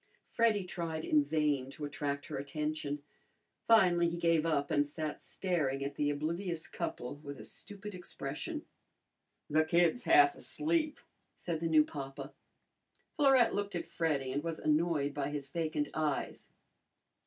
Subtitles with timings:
[0.25, 3.03] Freddy tried in vain to attract her attention.
[3.67, 8.65] Finally he gave up and sat staring at the oblivious couple with a stupid expression.
[9.47, 10.99] "That kid's half asleep,"
[11.37, 12.33] said the new papa.
[13.15, 16.49] Florette looked at Freddy and was annoyed by his vacant eyes.